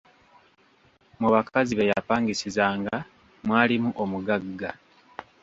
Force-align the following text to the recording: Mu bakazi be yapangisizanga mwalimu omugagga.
Mu 1.19 1.27
bakazi 1.33 1.71
be 1.75 1.89
yapangisizanga 1.91 2.93
mwalimu 3.47 3.89
omugagga. 4.03 4.71